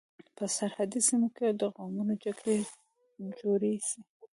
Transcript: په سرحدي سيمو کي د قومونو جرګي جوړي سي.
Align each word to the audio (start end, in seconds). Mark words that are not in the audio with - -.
په 0.35 0.43
سرحدي 0.55 0.99
سيمو 1.07 1.27
کي 1.35 1.47
د 1.51 1.61
قومونو 1.77 2.13
جرګي 2.23 2.59
جوړي 3.39 3.73
سي. 3.89 4.01